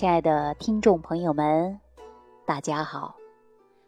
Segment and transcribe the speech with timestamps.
[0.00, 1.78] 亲爱的听众朋友们，
[2.46, 3.16] 大家好！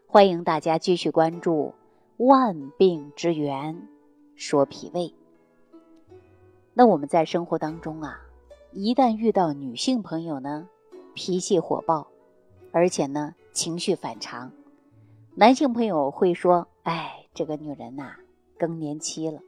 [0.07, 1.73] 欢迎大家继续关注
[2.27, 3.88] 《万病之源
[4.37, 5.04] 说脾胃》。
[6.75, 8.21] 那我们在生活当中啊，
[8.72, 10.68] 一旦遇到女性朋友呢，
[11.14, 12.07] 脾气火爆，
[12.72, 14.53] 而且呢情绪反常，
[15.35, 18.17] 男性朋友会说：“哎，这个女人呐，
[18.58, 19.40] 更年期了。”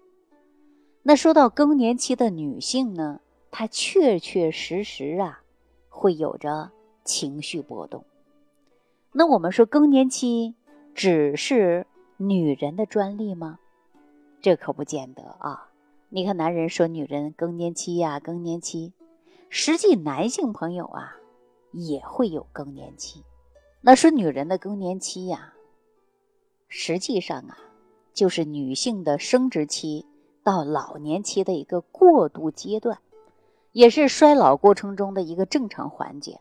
[1.05, 3.21] 那说到更年期的女性呢，
[3.51, 5.43] 她确确实实啊，
[5.95, 6.73] 会有着
[7.05, 8.05] 情绪波动。
[9.13, 10.57] 那我们说更年期
[10.93, 11.87] 只是
[12.17, 13.61] 女人的专利吗？
[14.43, 15.71] 这可不见得啊！
[16.09, 18.93] 你看，男人说女人更年期呀，更年期，
[19.49, 21.17] 实际男性朋友啊
[21.71, 23.23] 也会有更年期。
[23.81, 25.55] 那说女人的更年期呀，
[26.69, 27.57] 实际上啊，
[28.13, 30.07] 就是女性的生殖期。
[30.43, 32.99] 到老年期的一个过渡阶段，
[33.75, 36.41] 也是衰老过程中的一个正常环节。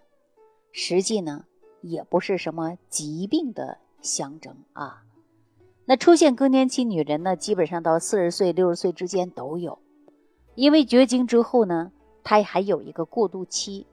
[0.72, 1.45] 实际呢，
[1.81, 5.03] 也不是什么疾病的象征啊。
[5.86, 9.80] 那出现更年期女人呢，基本上到四十岁、六十岁之间都有。
[10.54, 11.92] 因为绝经之后呢，
[12.23, 13.88] 她还有一个过渡期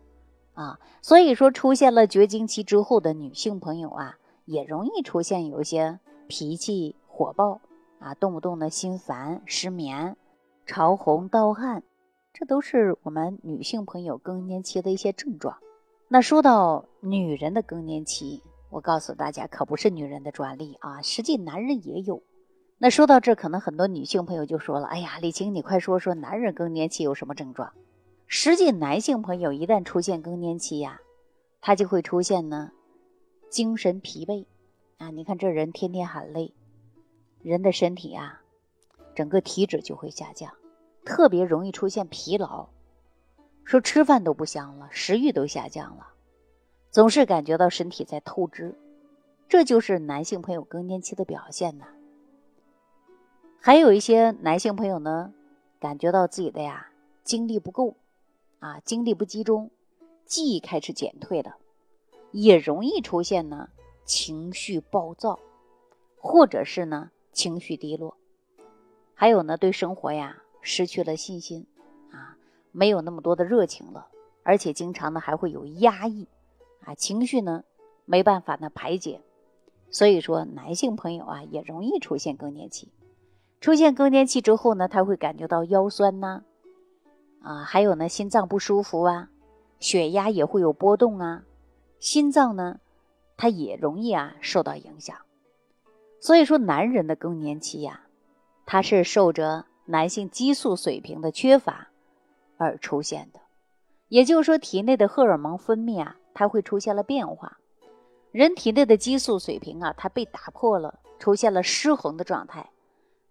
[0.52, 7.61] 啊，所以说出现了绝经期之后的女性朋友啊，也容易出现有一些脾气火爆。
[8.00, 10.16] 啊，动不动的心烦、失眠、
[10.64, 11.83] 潮红、盗汗，
[12.33, 15.59] 这都是我们女性朋友更年期的一些症状。
[16.09, 22.23] 那说到女人的更年期，我告诉大家，可不是女人的专利啊，实际男人也有。
[22.78, 27.73] 那说到这，可能很多女性朋友就说了：“哎呀，李晴，你快说说男人更年期有什么症状？”
[28.27, 31.01] 实际男性朋友一旦出现更年期呀，
[31.61, 32.70] 他就会出现呢，
[33.51, 34.47] 精神疲惫
[34.98, 36.55] 啊，你看这人天天喊累。
[37.42, 38.41] 人的身体啊，
[39.14, 40.53] 整个体脂就会下降，
[41.04, 42.68] 特别容易出现疲劳，
[43.64, 46.08] 说吃饭都不香了，食欲都下降了，
[46.90, 48.74] 总是感觉到身体在透支，
[49.48, 51.86] 这就是男性朋友更年期的表现呢。
[53.60, 55.33] 还有一些男性朋友呢，
[55.78, 56.90] 感觉到自己的呀
[57.24, 57.96] 精力不够，
[58.58, 59.70] 啊精力不集中，
[60.24, 61.56] 记忆开始减退了，
[62.30, 63.68] 也容易出现呢
[64.05, 65.39] 情绪暴躁，
[66.18, 67.10] 或者是呢。
[67.33, 68.16] 情绪低落，
[69.14, 71.66] 还有呢，对生活呀失去了信心，
[72.10, 72.36] 啊，
[72.72, 74.08] 没有那么多的热情了，
[74.42, 76.26] 而且经常呢还会有压抑，
[76.84, 77.64] 啊，情绪呢
[78.04, 79.20] 没办法呢排解，
[79.90, 82.88] 所以说男性朋友啊也容易出现更年期。
[83.60, 86.42] 出现更年期之后呢，他会感觉到腰酸呐，
[87.42, 89.30] 啊，还有呢心脏不舒服啊，
[89.78, 91.44] 血压也会有波动啊，
[91.98, 92.80] 心脏呢，
[93.36, 95.16] 它也容易啊受到影响。
[96.20, 98.02] 所以说，男人的更年期呀，
[98.66, 101.89] 他是受着男性激素水平的缺乏
[102.56, 103.40] 而出现的。
[104.08, 107.58] 也就是说，体内的荷尔蒙分泌啊，它会出现了变化，
[108.33, 112.70] 人体内的激素水平啊，它被打破了，出现了失衡的状态，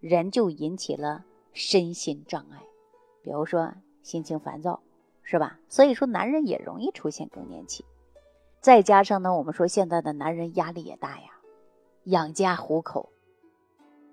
[0.00, 2.62] 人就引起了身心障碍，
[3.22, 3.72] 比如说
[4.02, 4.80] 心情烦躁，
[5.22, 5.58] 是吧？
[5.68, 7.84] 所以说，男人也容易出现更年期。
[8.60, 11.28] 再加上呢，我们说现在的男人压力也大呀。
[12.04, 13.10] 养家糊口，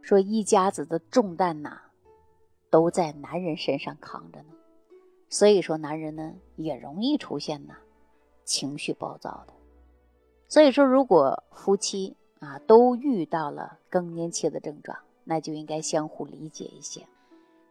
[0.01, 1.81] 说一家子的重担呐，
[2.69, 4.49] 都在男人身上扛着呢。
[5.29, 7.75] 所以说，男人呢也容易出现呢
[8.45, 9.53] 情绪暴躁的。
[10.47, 17.05] 所以说，如果夫妻啊都遇到了更年期的症状，那就应该相互理解一些。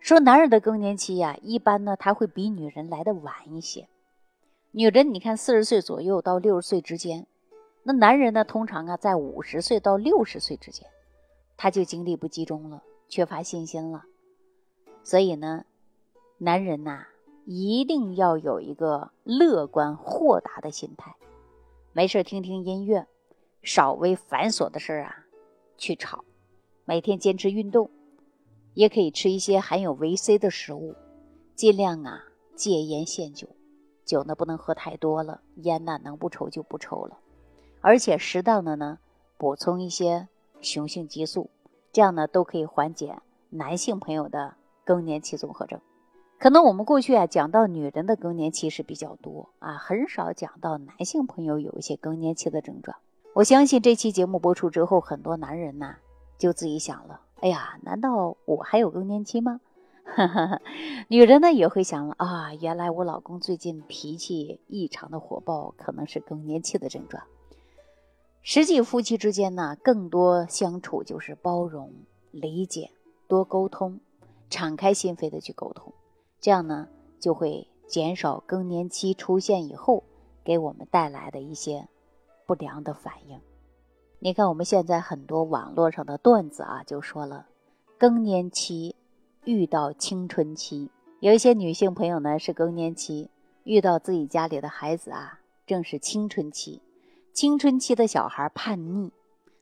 [0.00, 3.88] 说男人的更年期呀，一般呢他会比女人来的晚一些。
[4.72, 7.26] 女人你看，四十岁左右到六十岁之间。
[7.82, 10.86] 那男人呢，通常啊，在五十岁到六十岁之间，
[11.56, 14.04] 他就精力不集中了，缺乏信心了。
[15.06, 15.64] 所以呢，
[16.38, 17.06] 男人呐，
[17.44, 21.14] 一定要有一个乐观豁达的心态，
[21.92, 23.06] 没事听听音乐，
[23.62, 25.26] 少为繁琐的事儿啊
[25.78, 26.24] 去吵，
[26.84, 27.88] 每天坚持运动，
[28.74, 30.96] 也可以吃一些含有维 C 的食物，
[31.54, 32.24] 尽量啊
[32.56, 33.46] 戒烟限酒，
[34.04, 37.16] 酒呢不能喝太多了，烟呢能不抽就不抽了。
[37.80, 38.98] 而且适当的呢，
[39.38, 40.26] 补充一些
[40.60, 41.48] 雄性激素，
[41.92, 43.20] 这样呢都可以缓解
[43.50, 44.56] 男性朋友的
[44.86, 45.78] 更年期综合症。
[46.38, 52.96] 可能我们过去啊讲到女人的更年期是比较多啊，很少讲到男性朋友有一些更年期的症状。
[53.34, 55.96] 我相信这期节目播出之后，很多男人呢
[56.38, 59.60] 就自己想了：哎呀，难道我还有更年期吗？
[61.08, 67.24] 女人呢也会想了啊，原来我老公最近脾气异常的火爆，可能是更年期的症状。
[68.42, 71.92] 实际夫妻之间呢，更多相处就是包容、
[72.30, 72.92] 理解，
[73.26, 73.98] 多沟通，
[74.48, 75.92] 敞开心扉的去沟通，
[76.40, 76.88] 这样呢
[77.20, 80.04] 就会减少更年期出现以后
[80.44, 81.88] 给我们带来的一些
[82.46, 83.40] 不良的反应。
[84.18, 87.46] 你看，我们现在很多网络上的段子啊，就说了，
[87.98, 88.96] 更年期
[89.44, 90.90] 遇到青春期，
[91.20, 93.30] 有一些女性朋友呢是更年期
[93.64, 96.80] 遇到自己家里的孩子啊，正是青春期。
[97.32, 99.12] 青春期的小孩叛逆，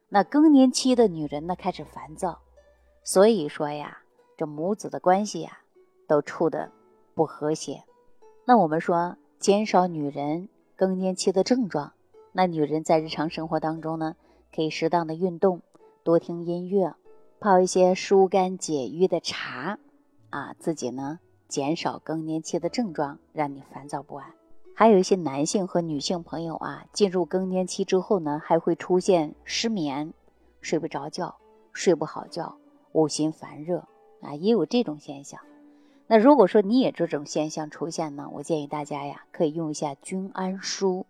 [0.08, 2.38] 那更年期的女人呢开始烦躁，
[3.02, 4.03] 所以说呀，
[4.36, 5.60] 这母子的关系呀
[6.06, 6.70] 都处的
[7.14, 7.84] 不和谐。
[8.44, 11.92] 那我们说减少女人更年期的症状，
[12.32, 14.16] 那女人在日常生活当中呢，
[14.54, 15.62] 可以适当的运动，
[16.02, 16.94] 多听音乐，
[17.40, 19.78] 泡一些疏肝解郁的茶，
[20.30, 24.34] 啊，自己呢减少更年期的症状，让你烦躁不安。
[24.74, 30.12] 还有一些男性和女性朋友啊，进入更年期之后呢，还会出现失眠、
[30.60, 31.36] 睡不着觉、
[31.72, 32.56] 睡不好觉、
[32.92, 33.86] 五心烦热
[34.24, 35.40] 啊，也有这种现象。
[36.06, 41.06] 那如果说你也这种现象出现呢，我建议大家呀，可以用一下君安舒。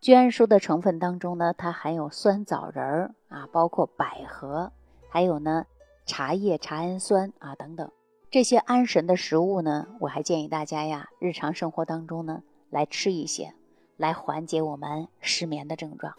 [0.00, 4.72] 君安舒的成分当中呢，它含有酸枣仁儿啊，包括百合，
[5.08, 5.66] 还有呢
[6.04, 7.90] 茶叶、茶氨酸啊等等
[8.30, 12.42] 这些安神的食物呢，我还建议大家呀，日常生活当中呢。
[12.68, 13.54] 来吃一些，
[13.96, 16.12] 来缓解我们失眠的症状。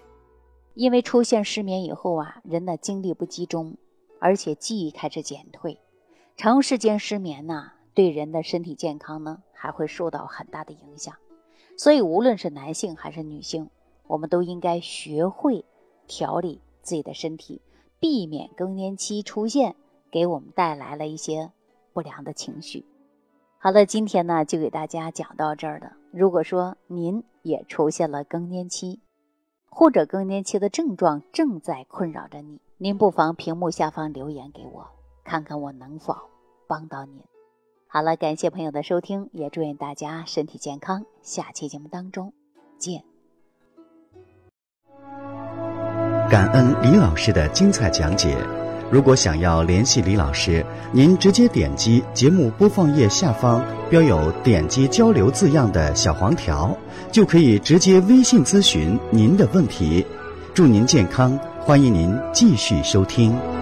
[0.76, 3.76] 因为出现失眠以后啊，人的精力不集中，
[4.20, 5.78] 而且记忆开始减退，
[6.38, 11.16] 长时间失眠呢，对人的身体健康呢，还会受到很大的影响。
[11.76, 13.72] 所以，无论是男性还是女性，
[14.06, 15.66] 我们都应该学会
[16.06, 17.64] 调理自己的身体，
[18.00, 19.76] 避免更年期出现，
[20.12, 21.52] 给我们带来了一些
[21.92, 22.86] 不良的情绪。
[23.58, 25.94] 好了，今天呢就给大家讲到这儿了。
[26.12, 29.00] 如果说您也出现了更年期，
[29.66, 34.88] 或者更年期的症状正在困扰着你，您不妨屏幕下方留言给我，
[35.28, 36.16] 看看我能否
[36.68, 37.22] 帮到您。
[37.90, 41.06] 好了，感谢朋友的收听，也祝愿大家身体健康。
[41.22, 42.32] 下期节目当中
[42.78, 43.04] 见。
[46.30, 48.38] 感恩李老师的精彩讲解。
[48.90, 56.74] 如果想要联系李老师，您直接点击节目播放页下方标有“点击交流”字样的小黄条，
[57.12, 60.06] 就可以直接微信咨询您的问题。
[60.54, 63.57] 祝您健康，欢迎您继续收听。